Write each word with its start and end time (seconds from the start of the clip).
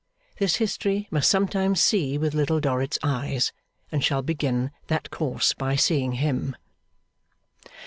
This 0.39 0.55
history 0.55 1.07
must 1.11 1.29
sometimes 1.29 1.79
see 1.79 2.17
with 2.17 2.33
Little 2.33 2.59
Dorrit's 2.59 2.97
eyes, 3.03 3.51
and 3.91 4.03
shall 4.03 4.23
begin 4.23 4.71
that 4.87 5.11
course 5.11 5.53
by 5.53 5.75
seeing 5.75 6.13
him. 6.13 6.55